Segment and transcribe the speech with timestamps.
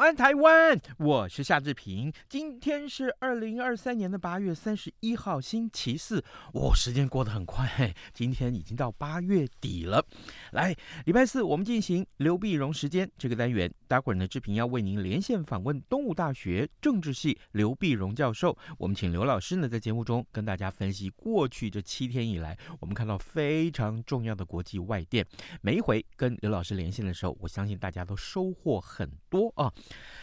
[0.00, 0.79] 安，台湾！
[1.00, 2.12] 我是夏志平。
[2.28, 6.22] 今天是二零二三年的八月三十一号，星期四。
[6.52, 10.04] 哦，时间过得很快，今天已经到八月底了。
[10.52, 10.76] 来，
[11.06, 13.72] 礼拜四我们进行刘碧荣时间这个单元。
[13.88, 18.54] 待会儿呢，志平要为您连线访问东吴大学政治系刘碧荣教授。
[18.76, 25.26] 我们请刘老师呢，在节目中跟大家分析过去这七天以来，我们看到非常重要的国际外电。
[25.62, 29.72] 每一回跟刘老师连线的时候，我相信大家都收获很多啊。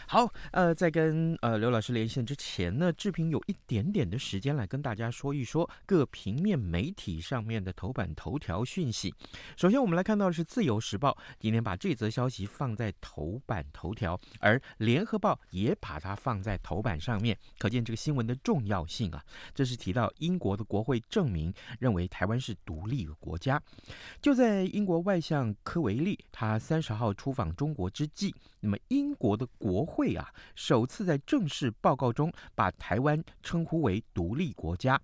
[0.06, 9.14] 好，呃，在跟呃刘老师连线之前呢，志平有一点点的时间来跟大家说一说各平面媒体上面的头版头条讯息。
[9.56, 19.24] 首先，我们来看到的是《自由时报》今天把这则消息放在头版头条，而《联合报》也把它放在头版上面，可见这个新闻的重要性啊。
[19.54, 23.62] 这是提到英国的国会证明认为台湾是独立的国家。
[24.20, 35.00] 就在英国外相科维利他三十号出访中国之际，那么英国的国会啊，首次在正式报告中把台湾称呼为独立国家，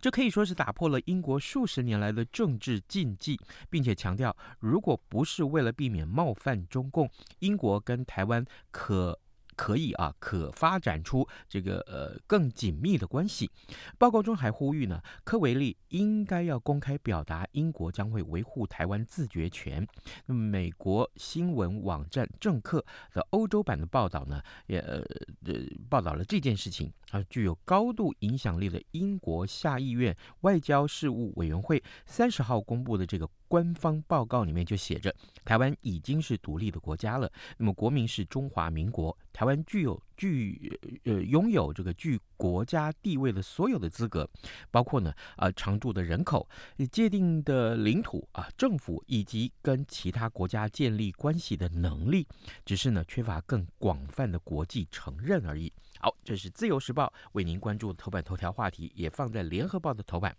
[0.00, 3.38] 这可以说是打破了英国数十年来的政治禁忌，
[3.70, 9.16] 并且强调，如果不是为了避免冒犯中共，英国跟台湾可。
[9.56, 13.50] 可以啊，可发展出这个呃更紧密的关系。
[13.98, 19.86] 报告中还呼吁呢，科维利应该要公开表达英国将会维护台湾自决权。
[20.26, 24.98] 那么，美国新闻网站政客的欧洲版的报道呢，也呃
[25.46, 25.54] 呃
[25.88, 27.22] 报道了这件事情啊。
[27.28, 33.28] 具有高度影响力的英国下议院外交事务委员会三十号公布的这个。
[33.52, 35.14] 官方报告里面就写着，
[35.44, 37.30] 台湾已经是独立的国家了。
[37.58, 44.26] 那么国民是中华民国，台湾具有具呃拥有这个具国家地位的所有的资格，
[44.70, 46.48] 包括呢啊、呃、常住的人口、
[46.90, 52.26] 界定的领土啊、政府以及跟其他国家建立关系的能力，
[52.64, 55.70] 只是呢缺乏更广泛的国际承认而已。
[55.98, 60.34] 好，这是自由时报为您关注的头版头条话题，也放在联合报的头版。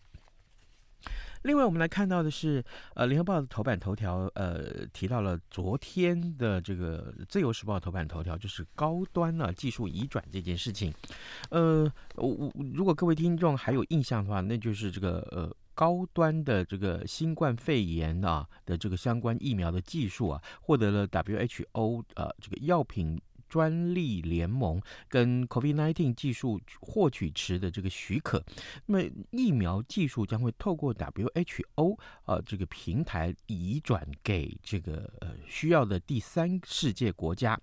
[1.43, 10.93] 另外，我们来看到的是，呃，《联合报》的头版头条，呃，提到了昨天的这个《自由时报》头版头条，就是高端啊技术移转这件事情。
[11.49, 23.21] 呃，我我如果各位听众还有印象的话，那就是这个呃高端的这个新冠肺炎啊的这个相关疫苗的技术啊，获得了 WHO 呃这个药品。
[23.53, 28.43] 专利联盟跟 COVID-19 技术获取池的这个许可，
[28.87, 37.59] 那么疫苗技术将会透过 WHO 呃这个平台移转给这个呃需要的第三世界国家，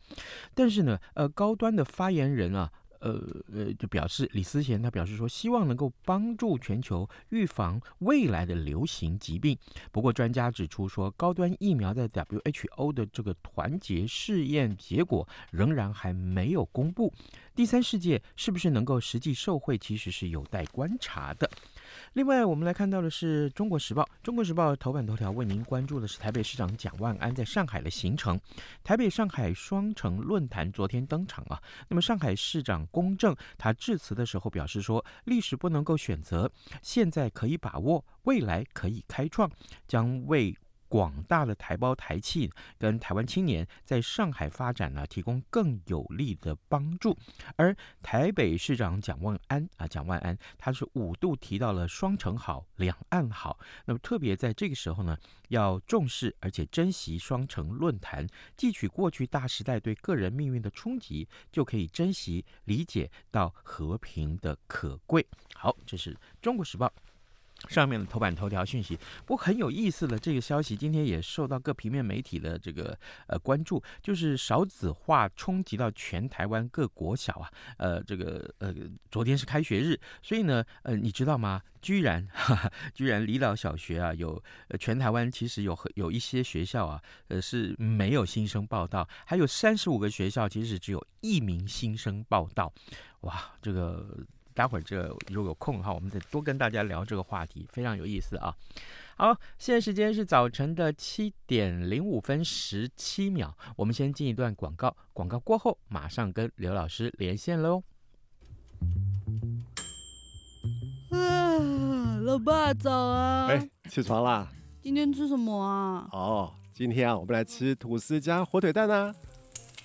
[0.54, 2.72] 但是呢呃高端的发言人啊。
[3.00, 3.20] 呃
[3.52, 9.58] 呃，就表示李思贤他表示说，希望能够帮助全球预防未来的流行疾病。
[9.90, 17.12] 不过，专家指出说，高端疫苗在 WHO 的这个团结试验结果仍然还没有公布。
[17.54, 21.50] 第三世界是不是能够实际受惠，其实是有待观察的。
[22.12, 24.02] 另外，我们来看到的是《中国时报》。
[24.22, 28.38] 《中国时报》头版头条为您关注的是台北市长蒋万安在上海的行程。
[28.82, 31.60] 台北上海双城论坛昨天登场啊。
[31.88, 36.50] 那么，上海市长龚正他致辞的时候表示说：“历史不能够选择，
[36.82, 39.50] 现在可以把握，未来可以开创，
[39.86, 40.56] 将为。”
[40.90, 47.16] 广大的台胞台企跟台湾青年在上海发展呢，提供更有力的帮助。
[47.54, 53.56] 而台北市长蒋万安啊，蒋万安他是五度提到了双城好，两岸好。
[53.84, 55.16] 那么特别在这个时候呢，
[55.50, 58.26] 要重视而且珍惜双城论坛，
[58.56, 65.24] 汲取过去大时代对个人命运的冲击，就可以珍惜理解到和平的可贵。
[65.54, 66.92] 好，这是中国时报。
[67.68, 68.97] 上面的头版头条讯息，
[69.27, 78.74] 不过很有意思的这个消息，今天也受到各平面媒体的这个呃关注，就是少子化冲击到全台湾各国小啊，呃，这个呃，
[79.10, 81.62] 昨天是开学日，所以呢，呃，你知道吗？
[81.83, 92.72] 居然 哈哈，居然离岛小学啊，有呃全台湾其实有有一些学校啊，呃是没有新生报到，还有三十五个学校其实只有一名新生报到，
[93.21, 94.27] 哇，这个。
[94.54, 98.54] 待会儿这如果有空的话，我们再多跟大家聊这个话题，非常有意思啊。
[99.16, 107.82] 好，现在时间是早晨的七点零五分十七秒，我们先进一段广告，广告过后马上跟刘老师连线喽。
[111.10, 111.58] 啊，
[112.24, 113.48] 老爸早啊！
[113.48, 114.48] 哎，起床啦！
[114.80, 116.08] 今天吃什么啊？
[116.12, 119.14] 哦，今天啊，我们来吃吐司加火腿蛋啊。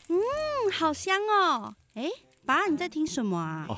[0.07, 0.15] 嗯，
[0.71, 1.75] 好香哦！
[1.95, 2.07] 哎，
[2.45, 3.65] 爸，你在听什么啊？
[3.67, 3.77] 哦，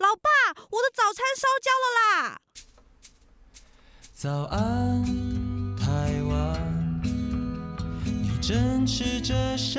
[0.00, 0.30] 哦，老爸，
[0.70, 2.40] 我的早餐烧焦了啦！
[4.14, 5.04] 早安，
[5.76, 7.02] 台湾，
[8.04, 9.78] 你正吃着什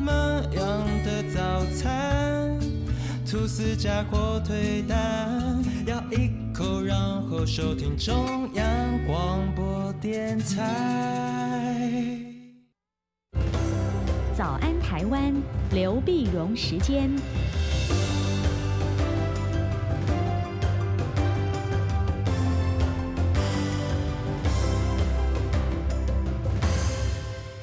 [0.00, 0.12] 么
[0.52, 2.56] 样的早餐？
[3.28, 6.96] 吐司加火腿蛋，咬一口，然
[7.28, 8.64] 后收听中央
[9.06, 12.24] 广播电台。
[14.36, 15.34] 早安，台湾，
[15.72, 17.10] 刘碧荣时间。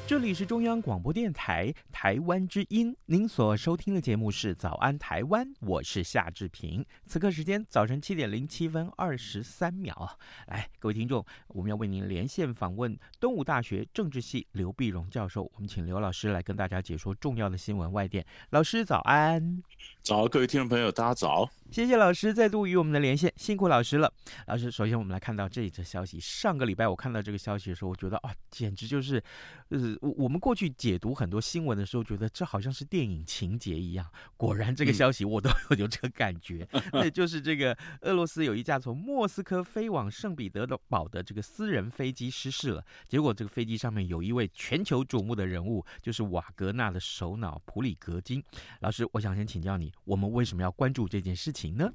[0.06, 6.86] 这里是中央广播电台台湾之音，您所收听的节目是《早安台湾》，我是夏志平。
[7.06, 10.16] 此刻时间早晨七点零七分二十三秒。
[10.46, 18.24] 来，各位听众，我们要为您连线访问东吴大学政治系刘碧荣教授，我们请刘老师来跟大家解说重要的新闻外电。
[18.50, 19.60] 老师早安，
[20.04, 21.50] 早，各位听众朋友，大家早。
[21.70, 24.10] 谢谢老师再度与我们的连线，辛苦老师了。
[24.46, 26.18] 老师，首先我们来看到这一则消息。
[26.18, 29.22] 上个礼拜我看到这个消息的时候，我觉得啊，简直就是，
[29.68, 34.06] 呃，我我们过去解读很多新闻的时候，觉得这好像是电影情节一样。
[34.36, 36.66] 果然，这个消息我都有有这个感觉。
[36.92, 42.82] 那、嗯、就是这个俄罗斯有一架从莫斯科飞往圣彼得堡的这个私人飞机失事了。
[43.06, 48.42] 结果这个飞机上面有一位全球瞩目的人物，就是瓦格纳的首脑普里格金。
[48.80, 51.76] 老师，我想先请教你，我们为什么要关注这件事情？
[51.76, 51.90] 呢？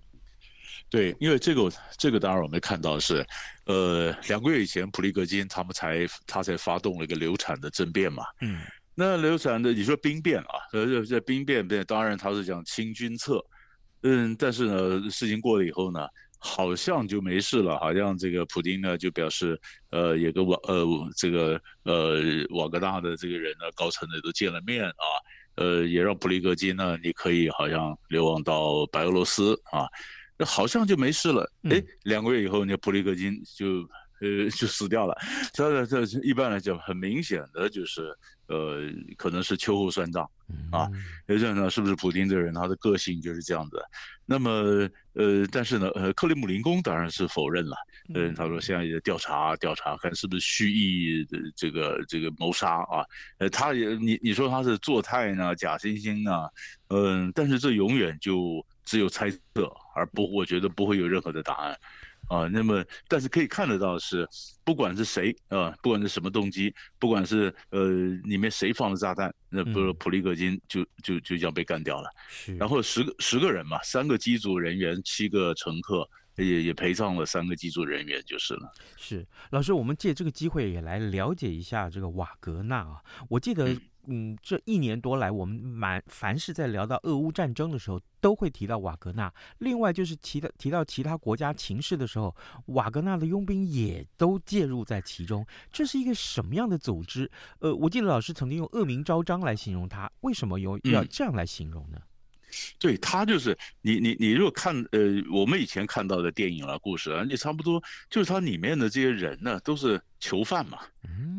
[0.89, 3.25] 对，因为这个这个当然我们看到是，
[3.65, 8.59] 呃，两个月以前普利戈金他们才他才发动了一个流产的政变嘛，嗯，
[8.93, 13.41] 那流产的你说兵变啊，呃，这兵变变当然他是讲清君侧，
[14.03, 16.05] 嗯，但是呢，事情过了以后呢，
[16.39, 19.59] 好像就没事了，好像这个普丁呢就表示，
[19.91, 20.85] 呃，也跟瓦呃
[21.15, 22.19] 这个呃
[22.49, 25.05] 瓦格纳的这个人呢高层的都见了面啊。
[25.55, 29.85] 呃，也让普里格金呢，你可以好像流亡到白俄罗斯啊，
[30.45, 31.51] 好像就没事了。
[31.69, 33.87] 哎，两个月以后，那普里格金就
[34.21, 35.15] 呃 就死掉了。
[35.53, 38.15] 这这一般来讲，很明显的就是
[38.47, 38.81] 呃，
[39.17, 40.23] 可能是秋后算账
[40.71, 40.87] 啊。
[41.27, 43.81] 有这样呢，是不是普京这个人他的个性就是这样子？
[44.25, 44.51] 那么
[45.13, 47.75] 呃，但是呢，呃，克里姆林宫当然是否认了。
[48.13, 53.03] 嗯，他说现在也调查调查，看是不是蓄意的这个这个谋杀啊？
[53.39, 56.49] 呃，他也你你说他是做态呢，假惺惺呢？
[56.89, 61.77] 嗯，但是这永远就只有猜测，而不我觉得不会有任何的答案
[62.31, 62.47] 啊。
[62.47, 64.27] 那么，但是可以看得到是，
[64.63, 67.89] 不管是谁啊，不管是什么动机，不管是呃
[68.23, 72.09] 里面谁放的炸弹，那不是普利格金就就就这样被干掉了。
[72.29, 76.09] 是，然后十个十个人嘛，三个机组人员，七个乘客。
[76.37, 78.73] 也也陪葬了三个机组人员就是了。
[78.97, 83.01] 是老师，我们借这个机会也来了解一下这个瓦格纳啊。
[83.29, 83.77] 我记得，
[84.07, 89.31] 嗯，这一年多来，我们满凡是在聊到俄乌战争的时候，都会提到瓦格纳。
[89.59, 92.35] 另外就是提到提到其他国家情势的时候，
[92.67, 95.45] 瓦格纳的佣兵也都介入在其中。
[95.71, 97.29] 这是一个什么样的组织？
[97.59, 101.99] 呃，我记得老师曾经用恶名昭彰来形容它，为什么有要这样来形容呢？
[102.79, 104.99] 对，他就是你你你如果看呃
[105.31, 110.79] 我们以前看到的电影啊故事啊，你差不多就是他里面的这些人呢都是囚犯嘛，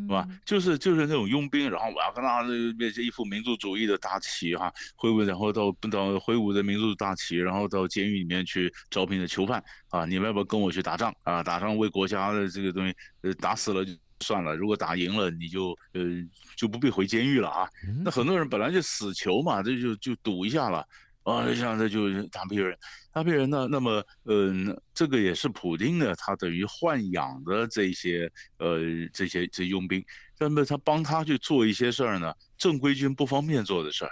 [0.07, 0.29] 是吧？
[0.45, 2.43] 就是就是那种佣兵，然后瓦格纳
[2.79, 11.43] 那些一副民族主义的大旗哈，挥舞然后到到挥舞着民族大旗，然后到监狱里面去招聘的囚犯啊，你们要不要跟我去打仗啊？
[11.43, 16.03] 打仗为国家的这个东西，呃，打死了就算了，如果打赢了你就呃
[16.57, 17.69] 就不必回监狱了啊。
[18.05, 20.85] 那很多人本来就死囚嘛，这就就赌一下了。
[21.25, 22.77] 啊，这样这就是大批人，
[23.13, 23.69] 大批人呢？
[23.71, 28.81] 那么，嗯，这个也是普丁的，他等于豢养的这些，呃，
[29.13, 30.05] 这些这些佣兵，
[30.39, 34.11] 那么他帮他去做一些事儿呢，正规军不方便做的事儿，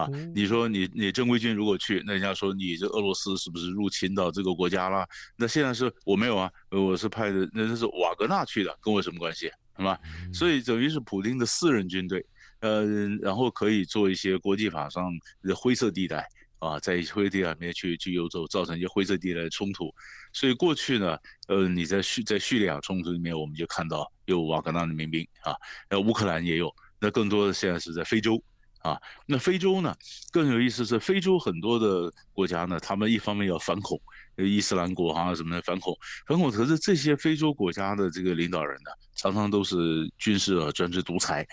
[0.00, 5.04] 啊，你说你你正规军如果去，那人家说你这俄罗斯是不是入侵到这个国家了？
[5.36, 9.50] 那现在是我没有啊，我是派的，那是瓦格纳去的，跟我什么关系？
[9.76, 9.98] 是吧？
[10.32, 12.24] 所以等于是普丁的私人军队，
[12.60, 12.86] 呃，
[13.20, 15.10] 然后可以做一些国际法上
[15.42, 16.24] 的灰色地带。
[16.64, 19.94] 啊，在灰地带里面去去游走，造成一些灰色地带的冲突。
[20.32, 21.18] 所以过去呢，
[21.48, 25.54] 呃，你在叙在叙利亚冲突里面，我们就看到有瓦格纳的民兵啊，
[25.90, 26.74] 那乌克兰也有。
[26.98, 28.42] 那更多的现在是在非洲
[28.78, 28.98] 啊。
[29.26, 29.94] 那非洲呢，
[30.32, 34.00] 更有意思是非洲很多的国家呢，他们一方面要反恐，
[34.36, 35.94] 伊斯兰国啊什么的反恐，
[36.26, 36.50] 反恐。
[36.50, 39.76] 可是这些非洲国家的这个领导人呢，常常都是
[40.16, 41.46] 军事啊专制独裁。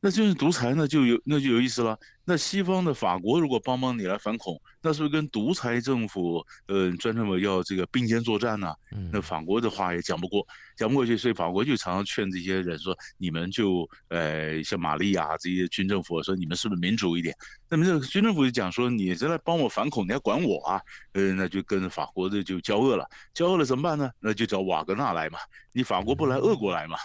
[0.00, 1.98] 那就是独裁呢，就有那就有意思了。
[2.24, 8.74] 那西方的法国如果帮帮你来反恐，那是不是跟独裁政府，呃，专政府要这个并肩作战呢？
[9.12, 17.34] 那法国的话也讲不过，讲不过去，所以法国就常常劝这些人说：你们就，呃，像玛利亚这些军政府说，你们是不是民主一点？
[17.68, 20.80] 那么这个军政府就讲说：你这来帮我反恐，你还管我啊？
[21.12, 24.10] 呃，那就跟法国的就交恶了，交恶了怎么办呢？
[24.20, 25.38] 那就找瓦格纳来嘛。
[25.72, 26.96] 你法国不来，俄国来嘛。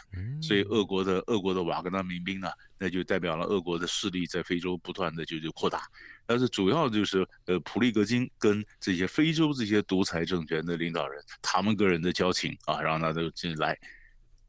[0.41, 2.47] 所以俄国的俄国的瓦格纳民兵呢，
[2.77, 5.81] 那就代表了俄国的势力在非洲不断的就就扩大，
[6.25, 13.77] 但是主要就是呃普利格金跟这些非洲这些独裁政权的领导人，他们个人的交情啊，让他都进来。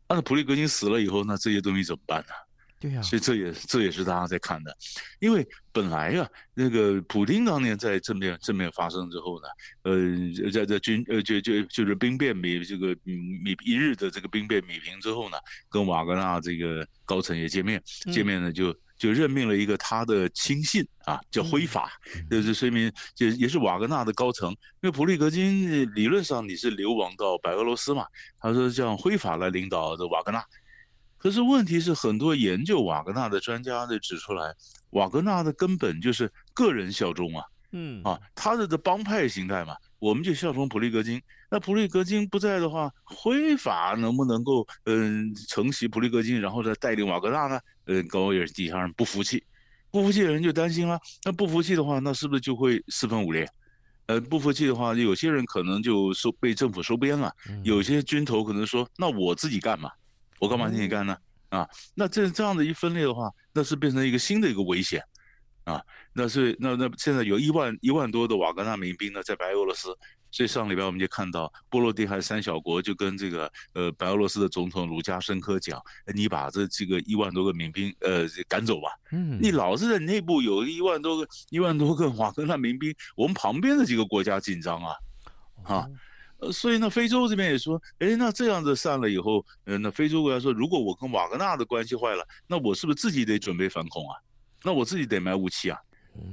[0.09, 2.33] 那普利格金死了以后，那这些东西怎么办呢？
[2.81, 4.75] 对呀，所以这也这也是大家在看的，
[5.19, 9.49] 因为本来呀、啊，那个普丁当年在政变政变发生之后呢，
[9.83, 15.37] 呃，在在军呃就就就是兵变米这个米一日的这个兵变米平之后呢，
[15.69, 21.91] 跟瓦格纳这个高层也见面，见面呢就就任命了一个他的亲信啊，叫辉法，
[22.31, 28.07] 就是说明就也是瓦格纳的高层，因为普利格金理论上你是流亡到白俄罗斯嘛，
[28.39, 30.45] 他说叫辉法来领导这瓦格纳。
[31.17, 34.55] 可是问题是，很多研究瓦格纳的专家就指出来，
[34.91, 37.43] 瓦格纳的根本就是个人效忠啊，
[37.73, 41.19] 嗯啊，他的的帮派形态嘛，我们就效忠普利格金。
[41.51, 47.61] 那普利格金不在的话，辉法能不能够嗯承袭普利格金，然后再带领瓦格纳呢？
[47.87, 49.43] 嗯，高也是底下人不服气，
[49.91, 50.99] 不服气的人就担心了。
[51.25, 53.49] 那不服气的话，那是不是就会四分五裂？
[54.07, 57.33] 呃，不服气的话，有些人可能就收被政府收编了，
[57.65, 59.91] 有些军头可能说，那我自己干嘛？
[60.39, 61.17] 我干嘛替你干呢？
[61.51, 65.03] 啊，那这这样的一分裂的话，那是变成一个新的一个危险，
[65.65, 69.89] 啊，那是那那现在有一万一万多的瓦格纳民兵呢，在白俄罗斯，
[70.31, 75.81] 所以上礼拜我们就看到波罗的海三小国就跟这个呃白俄罗斯的总统卢加申科讲，
[76.15, 84.95] 你把这这个一万多个民兵呃赶走吧，嗯，你老是在内部有一万多个一万多个瓦格纳民兵，我们旁边的几个国家紧张啊，
[85.65, 85.87] 啊。
[86.43, 94.17] 呃，所以呢，非洲这边也说，哎，那这样子散了以后，呃，那非洲国家说，如果我跟瓦格纳的关系坏了，那我是不是自己得准备反恐啊？
[94.65, 95.79] 那我自己得买武器啊？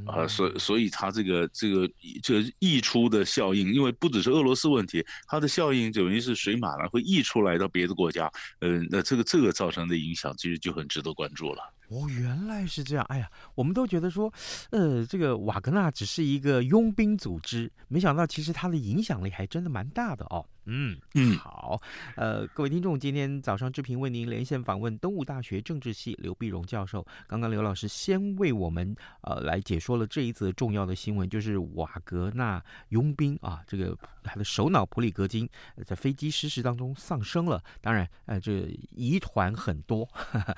[0.06, 1.90] 啊，所所以它这个这个
[2.24, 11.62] 这个溢出的效应，因为不只是俄罗斯问题，它的效应等于是水满了会溢出来到别的国家，嗯、那这个这个造成的影响其实就很值得关注了。
[11.90, 13.06] 哦，原来是这样。
[13.10, 14.32] 哎呀，我们都觉得说，
[14.72, 20.46] 呃，这个瓦格纳只是一个佣兵组织，没想到其实它的影响力还真的蛮大的哦。
[20.70, 21.82] 嗯嗯，好，
[22.18, 27.08] 呃，各位听众，今天早上志平为您连线访问东吴大学政治系刘碧荣教授。
[27.26, 35.50] 刚刚刘老师先为我们呃来解说了这一则重要的新闻，就是瓦格纳佣兵啊，这个他的首脑普里格金
[35.86, 37.64] 在飞机失事当中丧生了。
[37.80, 40.04] 当然，呃，这疑团很多。
[40.12, 40.56] 呵 呵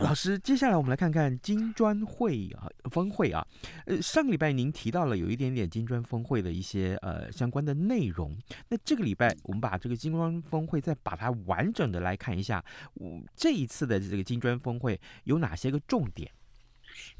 [0.00, 3.46] 老师，接接下来我们来看看金砖会啊峰会啊，
[3.86, 8.36] 呃，上个礼拜您提到了有一点点金砖峰会的一些呃相关的内容，
[8.68, 9.32] 那这个礼拜。
[9.44, 16.28] 我们把这个金砖峰会再把它完整的来看一下，我这一次的这个金砖峰会有哪些个重点？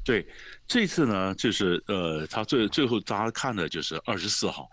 [0.03, 0.27] 对，
[0.67, 4.69] 这次呢，就是呃，他最最后大家看的就是二十四号，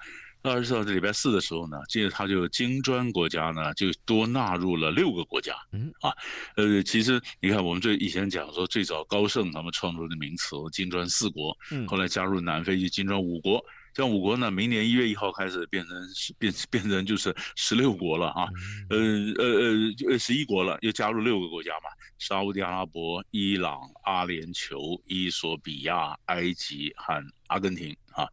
[0.50, 5.54] 二十四号是礼拜四的时候呢，接着他就金砖国家呢就多纳入了六个国家。
[5.72, 6.12] 嗯啊，
[6.56, 13.64] 呃，其实你看我们这以前讲说最早高盛他们创出的名词金砖四国，嗯，后来加入南非就金砖五国。
[13.96, 15.96] 像五国呢，明年一月一号开始变成
[16.38, 18.46] 变变成就是十六国了啊，
[18.90, 18.98] 呃
[19.38, 21.88] 呃呃十一国了，又加入六个国家嘛，
[22.18, 28.28] 沙乌地阿拉伯、伊朗、阿联酋、伊索比亚、埃及和阿根廷啊，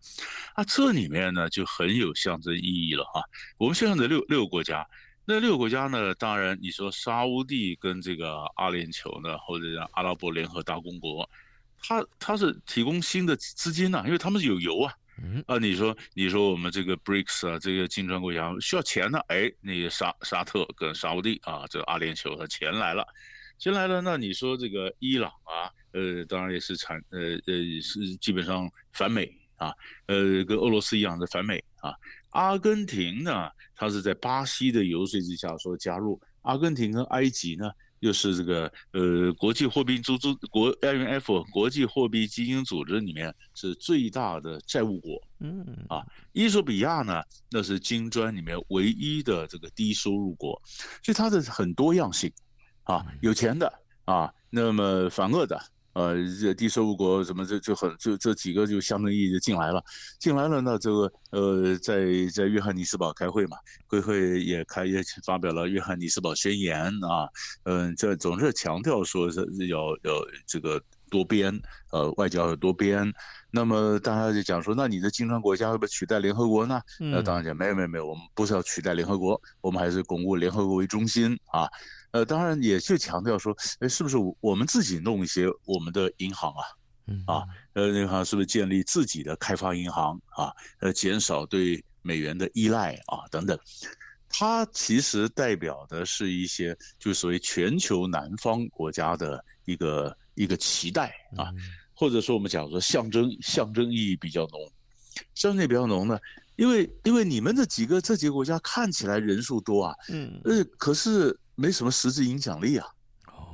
[0.54, 3.24] 啊这里面呢就很有象征意义了啊。
[3.58, 4.86] 我们现在的六六个国家，
[5.24, 11.30] 那六个国家呢，当然你说沙乌地跟这个阿联酋呢，或者叫阿拉伯联合大公国，
[11.82, 14.94] 它它是提供新的资金呐，因为他们是有油啊。
[15.22, 19.20] 嗯啊，你说你说我们这个 BRICS 啊，这个金砖国家需要钱呢？
[19.28, 23.06] 哎，那个沙沙特跟沙乌地啊，这个阿联酋的钱来了，
[23.58, 29.72] 钱来了，那你说这个伊朗啊，呃，当然也是产呃呃是基本上反美啊，
[30.08, 31.94] 呃，跟俄罗斯一样的反美啊。
[32.32, 37.72] 阿根廷呢，它是在巴西的游说之下说加入，阿根廷跟埃及呢。
[38.04, 45.66] 又是这个呃，国际货币组织国 IMF 国际货币基金组织里面是最大的债务国，嗯。
[45.88, 50.62] 啊，伊索比亚呢，那是金砖里面唯一的这个低收入国，
[51.02, 52.30] 所以它的很多样性，
[52.84, 53.72] 啊，有钱的
[54.04, 55.58] 啊，那么反恶的。
[55.94, 59.84] 呃，这低收入国什么这就很就这几个就象征意义就进来了，
[60.20, 63.58] 进来了呢，这个呃，在在约翰尼斯堡开会嘛，
[63.90, 67.30] 开会也开也发表了约翰尼斯堡宣言啊，
[67.64, 71.58] 嗯、呃，这总是强调说是要要这个多边，
[71.92, 73.12] 呃，外交要多边。
[73.52, 76.82] 那么大家就讲说，那你的金砖国家会不会取代联合国呢？
[76.98, 81.70] 那当然讲没有没有没有，我们不是要取代联合国，我们还是巩固联合国为中心啊。
[82.14, 86.64] 呃，当然也去强调说，哎，是不是我们自己弄一些我们的银行啊？
[87.08, 87.44] 嗯啊，
[87.74, 90.54] 呃，银行是不是建立自己的开发银行啊？
[90.80, 93.60] 呃，减少对美元的依赖啊，等等。
[94.30, 101.52] 它其实代表的是一些，就是所谓全球南方国家的一个一个期待啊，
[101.96, 104.72] 或者说我们讲说象征象征意义比较浓，
[105.34, 106.20] 象征意义比较浓呢，
[106.58, 111.36] 因为因为你们这几个这几个国家看起来人数多啊，嗯，呃，可是。
[111.56, 112.88] 没什么实质影响力啊，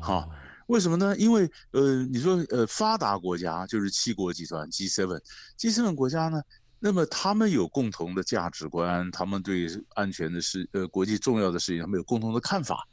[0.02, 0.30] 好，
[0.68, 1.16] 为什么呢？
[1.18, 6.42] 因为呃，你说呃，发达国家就是七国集团 G7，G7 国家呢，
[6.80, 12.88] 那么他们有共同的价值观，他们对安全的事呃，国际重要的事情，他们有共同的看法。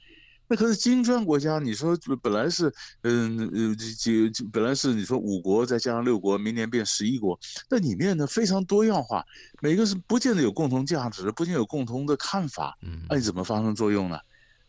[0.49, 7.37] 那可是金砖国家，你说本来是嗯呃几本来是你说五国再加上六国，明年变十一国，
[7.69, 9.25] 那里面呢非常多样化，
[9.61, 14.17] 每个是不见得有共同价值，不见得有共同的看法，那你怎么发生作用呢？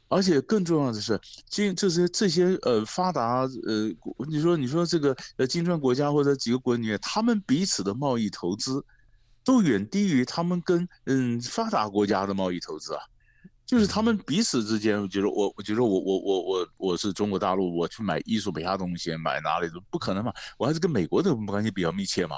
[0.10, 3.91] 而且更重要的是，金这些这些呃发达呃，
[4.28, 8.84] 你说你说这个呃金砖国家或者几个国里面，他们彼此的贸易投资，
[9.43, 13.02] 都远低于他们跟嗯发达国家的贸易投资啊。
[13.65, 22.38] 就是他们彼此之间，我觉得我我觉得我我我我我是中国大陆，我去买衣索比亚东西，买哪里都不可能嘛，我还是跟美国的关系比较密切嘛。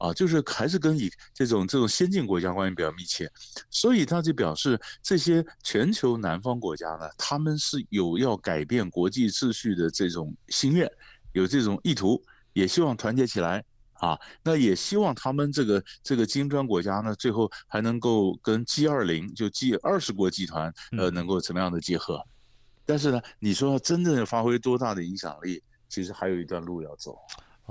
[0.00, 3.30] 啊，就是还是跟以这种这种先进国家关系比较密切，
[3.68, 10.90] 所以他就表示这些全球南方国家呢，他们是有要改变国际秩序的这种心愿，
[11.32, 12.22] 有这种意图，
[12.54, 14.18] 也希望团结起来啊。
[14.42, 22.24] 那也希望他们这个这个金砖国家呢，最后还能够跟 G 二零就 G 二十国集团呃能够怎么样的结合。
[22.86, 27.18] 但是呢，你说真正发挥多大的影响力，其实还有一段路要走。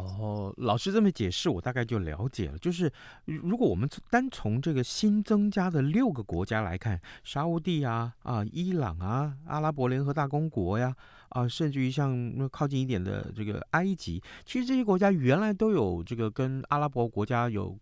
[0.01, 2.57] 哦，老师这么解释，我大概就了解了。
[2.57, 2.91] 就是
[3.25, 10.95] 如果我们单从这个新增加的六个国家来看，沙乌地啊、啊伊朗啊、阿拉伯联合大公国呀。
[11.29, 17.77] 啊，甚至于像靠近一点的这个埃及，其实这些国家原来都有这个跟阿拉伯国家有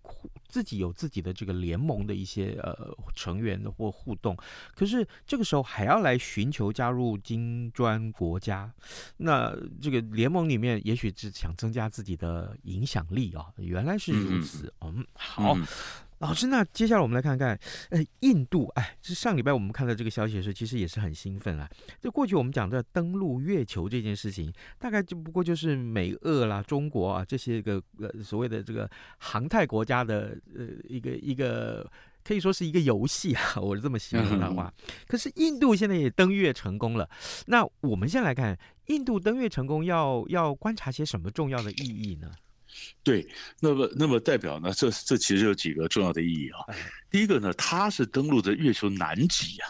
[0.48, 4.38] 自己有自己的这个联盟的一些呃成员或互动，
[4.76, 8.72] 可是这个时候还要来寻求加入金砖国家，
[9.18, 15.54] 那这个联盟里面也许是想增加自己的影响力啊，原来是如此，嗯，好。
[15.56, 15.66] 嗯。
[16.20, 17.56] 老师，那接下来我们来看看，
[17.92, 21.70] 呃，印度，哎，是上礼拜我们看到这个消息的时候，其实也是很兴奋啊。
[22.02, 31.90] 就过去我们讲的登陆月球这件事情，大概就不过就是美、俄啦、中国啊这些个呃所谓的这个航太国家的呃一个一个
[32.24, 34.74] 可以说是一个游戏啊， 我是这么形容的话。
[35.08, 37.10] 可是印度现在也登月成功了，
[37.46, 42.32] 那我们先来看印度登月成功要要观察些什么重要的意义呢？
[43.02, 43.26] 对，
[43.62, 46.60] 那么那么代表呢，这这其实有几个重要的意义啊。
[47.10, 49.66] 第一个呢，它是登陆的月球南极呀，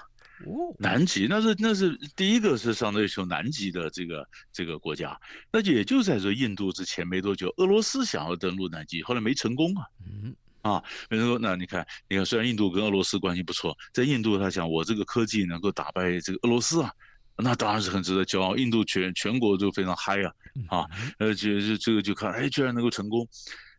[0.45, 5.17] 哦，南极那是那是第一个是上到月球南极的这个这个国家。
[5.51, 9.85] 那也就在说印度之前没多久，俄罗斯想要登陆南极，后来没成功啊。
[10.03, 10.35] 嗯
[10.67, 16.91] 啊，比如说，那你看，你看，虽然印度跟俄罗斯关系不错，在印度他想我这个科技能够打败这个俄罗斯啊，
[17.37, 18.55] 那当然是很值得骄傲。
[18.55, 20.31] 印度全全国都非常嗨啊，
[20.67, 20.85] 啊，
[21.19, 23.27] 呃，就就这个就看，哎，居然能够成功。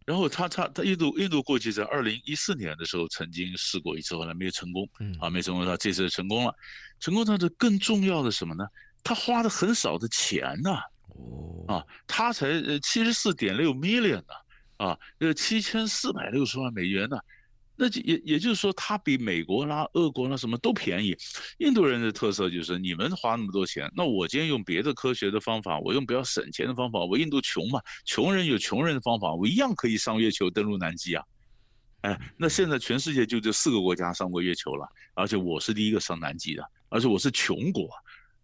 [0.07, 4.89] 然后他他他印度印度过去在二零一四年的时候曾经试过一次，后来没有成功，
[5.21, 6.55] 啊，没成功，他这次成功了。
[6.99, 8.65] 成功，他的更重要的什么呢？
[9.05, 10.81] 他花的很少的钱呐，
[11.69, 14.33] 啊，他才呃七十四点六 million 呢。
[14.33, 14.48] 啊，
[14.79, 17.19] 啊呃，七千四百六十万美元呢，
[17.77, 21.17] 那就也也就是说，它比美国啦、俄国啦什么都便宜。
[21.59, 27.05] 印度人的特色就是，你们花那么多钱，那我今天用别的科学的方法，我用比较省钱的方法。
[27.05, 31.25] 我印度穷嘛，穷人有穷人的方法，我一样可以上月球登陆南极啊。
[32.03, 37.91] 哎，那现在全世界就这四个国家上过月球了，而且我是第一个上南极的，而且我是穷国。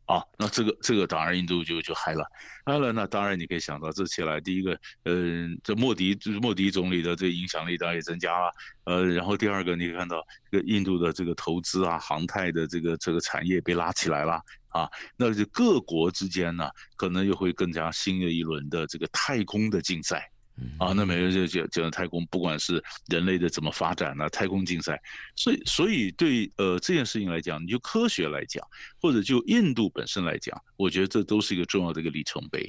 [0.07, 2.25] 啊那这个这个当然印度就就嗨了，
[2.65, 8.53] 嗨了，那当然你可以想到，这起来第一个，嗯、这莫迪就是莫迪总理的这影响力当然也增加了，
[8.85, 20.31] 呃，然后第二个你可以看到，这个印度的这个投资啊，航太的这个这个产业被拉起来了啊，那就各国之间呢，可能又会更加新的一轮的这个太空的竞赛。
[20.79, 24.29] 啊，那每个就就讲太空，不管是人类的怎么发展呢？
[24.31, 25.01] 太空竞赛，
[25.35, 28.65] 所以所以对呃这件事情来讲，你就科学来讲，
[29.01, 32.69] 或者就印度本身来讲，我觉得这都是一个重要的一个里程碑。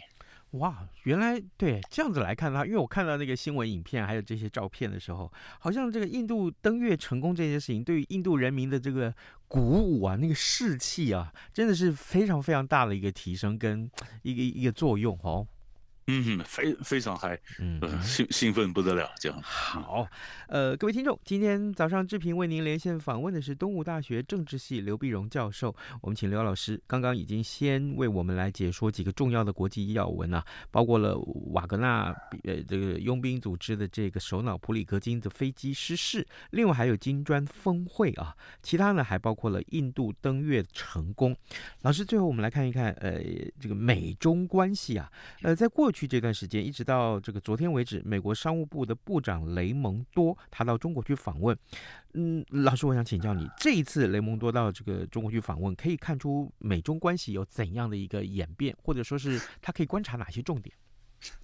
[0.52, 9.14] 哇，原来对这样子来看的话，因为我看到那个新闻影片还有这些照片的时候，好像这个印度登月成功这件事情，对于印度人民的这个
[9.48, 13.90] 鼓舞啊，那个士气啊，真的是非常非常大的一个提升跟
[14.22, 15.46] 一个一个作用哦。
[16.08, 19.42] 嗯，非非常嗨，嗯，兴兴奋不得了，这样。
[19.42, 20.08] 好，
[20.48, 25.76] 呃，各位听众，今天早上志平为您连线访问的是东吴大学政治系刘碧荣教授。
[26.02, 31.18] 我们请刘老师刚刚已经先为我们来解说几个重要的国际要闻啊，包括了
[31.54, 41.36] 瓦格纳呃这个佣兵组织的这个首脑普里格金的飞机失事，另外还有金砖峰会啊，其他呢还包括了印度登月成功。
[41.82, 43.20] 老师，最后我们来看一看，呃，
[43.60, 46.06] 这个美中关系啊，呃，在过去。
[46.08, 51.58] 这段时间，一直到这个昨天为止，美国商务部的部长雷蒙多他到中国去访问。
[52.14, 60.76] 嗯，老师，我想请教你，这一次雷蒙多到这个中国去访问，可以看出美中关系有怎样的一个演变，或者说是他可以观察哪些重点？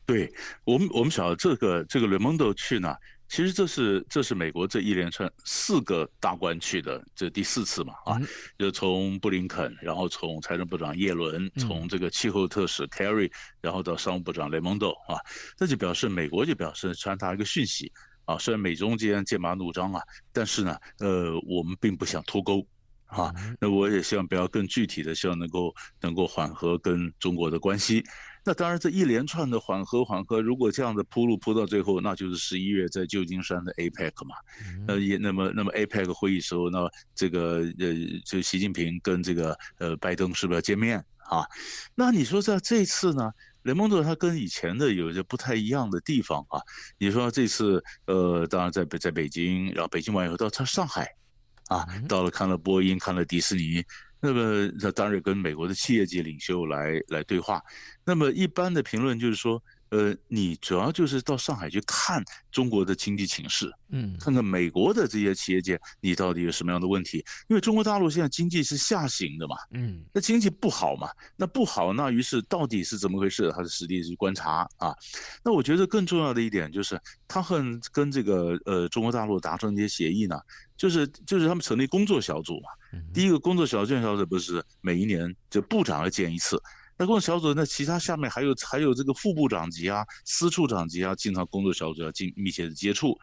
[0.06, 0.32] 对
[0.64, 2.96] 我们，我们晓得这个这个雷蒙多去呢。
[3.32, 8.20] 其实这是这是美国这一连串四个大官去的这第四次嘛啊，
[8.60, 15.16] 就从布林肯，然后从财政部长耶伦，从这个气候特使 Kerry，然后到商务部长雷蒙多啊，
[15.56, 17.90] 这就表示美国就表示传达一个讯息
[18.26, 22.68] 啊，虽然美中间剑拔弩张啊，但是呢，呃，我们并不想脱钩
[23.12, 28.04] 啊，那我也希望不要更具体的，希望能够能够缓和跟中国的关系。
[28.44, 34.36] 那当然，这一连串的缓和缓和，如果这样的铺路铺到最后，那就是十一月在旧金山的 APEC 嘛。
[34.88, 37.94] 那，也那么那么 APEC 会议时候，那这个呃，
[38.26, 40.98] 就习近平跟这个呃拜登是不是要见面
[41.30, 41.46] 啊？
[41.94, 43.30] 那你说在这次呢，
[43.64, 46.60] 雷蒙德他跟以前的有一些不太一样的地方啊。
[46.98, 51.14] 你说这次呃，当然在北在北京，然后北京完以后到他上海，
[51.72, 53.82] 啊，到了看了波音，看了迪士尼。
[54.20, 57.62] 那么，他当然跟美国的企业界领袖来来对话。
[58.04, 67.18] 那么，一般的评论就是说，呃，你主要就是到上海去看中国的经济情势，嗯，看看美国的这些企业界，你到底有什么样的问题？
[67.50, 73.52] 因为中国大陆现在经济是下行的嘛，嗯，那经济不好嘛，那不好，那于是到底是怎么回事？
[73.52, 74.96] 他是实地去观察啊。
[75.44, 80.40] 那我觉得更重要的一点就是，他很跟这个呃中国大陆达成一些协议呢，
[80.78, 82.70] 就是就是他们成立工作小组嘛。
[83.14, 86.62] 第一个工作小组小组不是每一年就部长要见一次，
[87.02, 93.18] 那工作小组那其他下面还有还有这个副部长级啊、司处长级啊，经常工作小组要进密切的接触。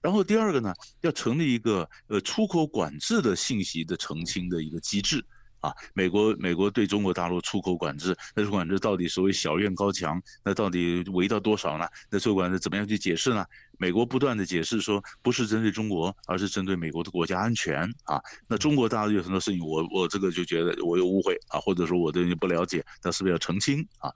[0.00, 5.24] 然后第二个呢，要成立一个呃出口管制的信息的澄清的一个机制。
[5.64, 11.88] 啊，美国美国对中国大陆出口管制，那出口管制到底所谓小院高墙，那到底围到多少呢？
[12.10, 13.42] 那出口管制怎么样去解释呢？
[13.78, 18.20] 美国不断的解释说，不是针对中国，而是针对美国的国家安全啊。
[18.46, 24.12] 那中国大陆有很多事情，我我这个就觉得我有误会啊，或者说我对你不了解，那是不是要澄清啊？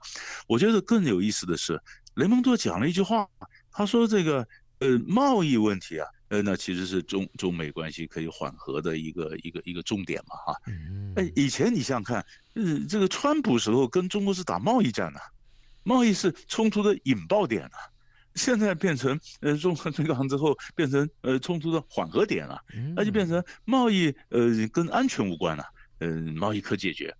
[0.47, 1.81] 我觉得更有意思的是，
[2.13, 3.27] 雷蒙多讲了一句话，
[3.71, 4.47] 他说这个
[4.79, 6.07] 呃贸易问题啊。
[6.29, 10.55] 呃，那其实是中中美关系可以缓和的一个一个一个重点嘛，哈。
[11.15, 15.19] 哎，以前你想想看，嗯，这个川普时候跟中国是打贸易战呐，
[15.83, 17.77] 贸易是冲突的引爆点啊，
[18.35, 22.61] 现在变成呃中国 这个之后变成呃冲突的缓和点了，
[22.95, 25.65] 那就变成贸易呃跟安全无关了，
[25.99, 27.13] 嗯，贸易可解决。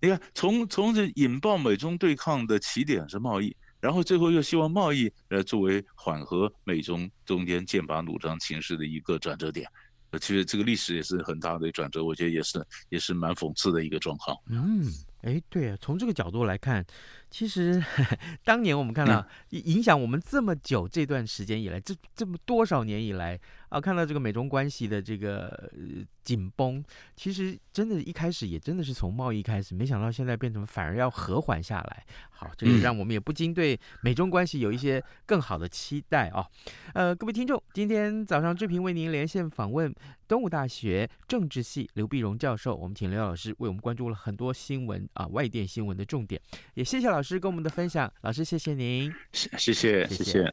[0.00, 3.56] 你看，从从这引爆美中对抗的起点是贸易。
[3.82, 9.68] 然后最后又希望贸易呃作为缓和美中中间剑拔弩张情势的一个转折点。
[10.12, 14.36] 呃，其实这个历史也是很大的转折，我觉得也是也是蛮讽刺的一个状况。
[14.46, 14.84] 嗯，
[15.22, 16.84] 哎，对啊，从这个角度来看，
[17.30, 23.40] 其实呵 呵当年我们看到影响我们这么久这段时间以来，这这么多少年以来。
[23.72, 26.84] 啊，看到这个美中关系的这个、呃、紧绷，
[27.16, 32.04] 其实真的，一开始也真的是从贸易开始，没想到现在变成反而要和缓下来。
[32.30, 36.46] 好，这也让我们也不禁对美中关系有一些更好的期待啊。
[36.92, 39.90] 呃，各位听众，今天早上志平为您连线访问
[40.28, 46.38] 东吴大学政治系刘碧荣教授，我们请刘老师为我们关注了很多新闻啊，外电新闻的重点，
[46.74, 50.08] 也谢谢老师跟我们的分享，老师谢谢您，谢谢谢谢。
[50.08, 50.52] 谢谢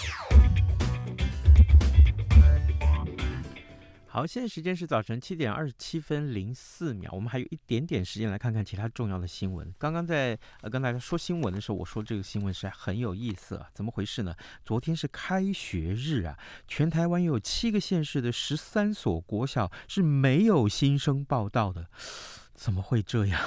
[4.13, 9.73] 好，现在时间是早晨七点二十七分零四秒，我们还有一点点时间来看看其他重要的新闻。
[9.77, 14.35] 刚刚在呃跟大家说新闻的时候，我说这个新闻是很有意思啊，怎么回事呢？
[14.65, 21.87] 昨天是开学日啊，全台湾有七个县市的十三所国小是没有新生报到的，
[22.53, 23.41] 怎么会这样？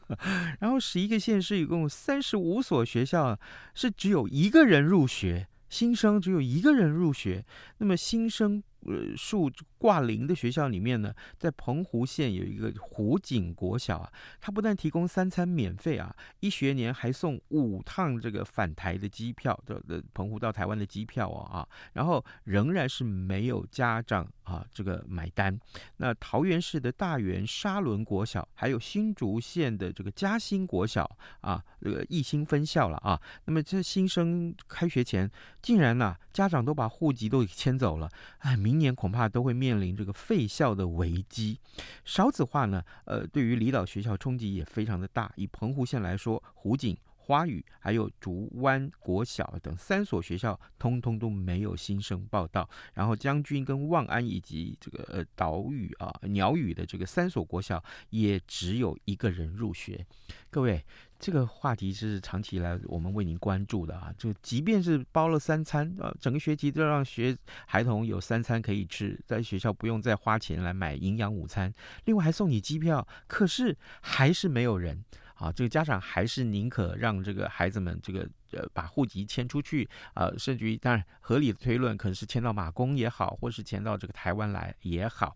[0.60, 3.40] 然后十一个县市一共三十五所学校
[3.72, 7.46] 是只有一个人入学，新生只有一个人入学，
[7.78, 8.62] 那么新生。
[8.86, 25.58] 呃，数挂零的学校里面呢，在澎湖县有一个湖景国小啊，它不但提供三餐免费啊，一学年还送五趟这个返台的机票的的澎湖到台湾的机票哦啊，然后仍然是没有家长啊这个买单。
[25.96, 31.08] 那桃园市的大园沙仑国小，还有新竹县的这个嘉兴国小
[31.40, 33.20] 啊，这个义兴分校了啊。
[33.44, 41.58] 那么这新生开学前，竟然呢、家长都把户籍都给迁走了，哎，明明年恐怕都会面临这个废校的危机。
[42.06, 45.30] 少子化呢，呃，对于离岛学校冲击也非常的大。
[45.36, 52.68] 以澎湖县来说，湖景、花语还有竹湾国小等三所学校，通通都没有新生报到。
[52.94, 60.04] 然后将军跟望安以及这个呃岛屿啊鸟语的这个三所国小，也只有一个人入学。
[60.50, 60.84] 各位。
[61.22, 71.72] 这个话题是长期以来我们为您关注的啊，就即便是包了三餐，呃，整个学期都让学孩童有三餐可以吃，在学校不用再花钱来买营养午餐，
[72.06, 75.04] 另外还送你机票，可是还是没有人
[75.42, 78.28] 啊，这个家长还是宁可让这个孩子们这个。
[78.54, 85.34] 呃，把户籍迁出去，呃，甚至于当然合理的推论，可能是迁到马公也好，或是迁到这个台湾来也好。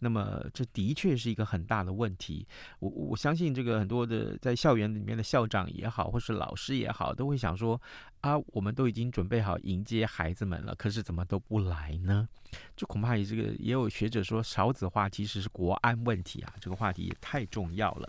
[0.00, 2.46] 那么这的确是一个很大的问题。
[2.78, 7.80] 我我相信这个很多的在校园里面的校长也好，或是老师也好，都会想说
[8.20, 12.28] 啊，我们都已经准备好迎接孩子们了，可是怎么都不来呢？
[12.76, 18.08] 这恐怕也这个也有学者说少子化其实是国安问题啊，这个话题也太重要了。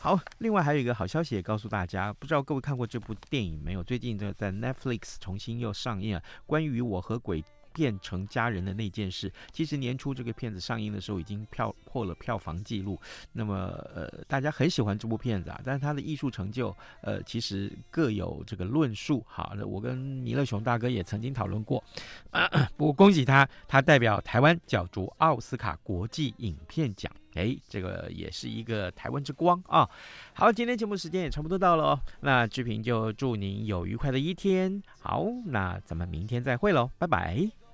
[0.00, 3.82] 好，另外还有一个好消息也告诉大家，不知道各位看过这部电影没有？
[3.82, 7.42] 最近这在 Netflix 重新又上映了，关于我和鬼
[7.78, 13.00] 变成家人的那件事，其实年初这个片子上映的时候已经票破了票房纪录。
[13.32, 13.54] 那么
[13.94, 19.24] 呃，大家很喜欢这部片子啊，但是它的艺术成就呃，其实各有这个论述。
[19.28, 21.84] 好，那我跟弥勒熊大哥也曾经讨论过。
[22.32, 27.12] 啊， 不过恭喜他，他代表台湾角逐奥斯卡国际影片奖。
[27.34, 29.88] 哎，这个也是一个台湾之光啊！
[30.34, 34.82] 好，今天节目时间也差不多到了哦，那志平就祝您有愉快的一天。
[34.98, 37.67] 好，那咱们明天再会喽，拜拜。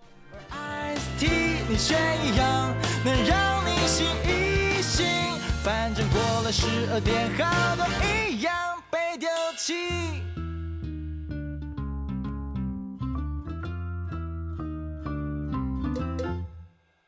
[1.66, 2.72] 你却一样
[3.04, 5.07] 能让你醒一醒，
[5.64, 8.54] 反正过了十二点，好多一样
[8.90, 10.33] 被丢弃。